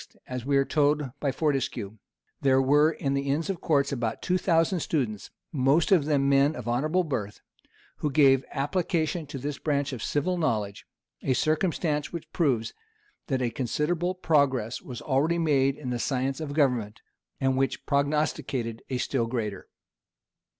[0.25, 1.99] as we are told by Fortescue,
[2.41, 6.55] there were in the inns of court about two thousand students, most of them men
[6.55, 7.39] of honorable birth,
[7.97, 10.87] who gave application to this branch of civil knowledge:
[11.21, 12.73] a circumstance which proves,
[13.27, 17.01] that a considerable progress was already made in the science of government,
[17.39, 19.67] and which prognosticated a still greater.